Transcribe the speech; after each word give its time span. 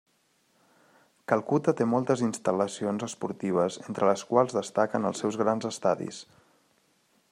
Calcuta 1.31 1.73
té 1.81 1.87
moltes 1.91 2.23
instal·lacions 2.29 3.07
esportives, 3.11 3.79
entre 3.93 4.11
les 4.13 4.27
quals 4.33 4.59
destaquen 4.61 5.09
els 5.11 5.23
seus 5.25 5.41
grans 5.45 5.71
estadis. 5.75 6.25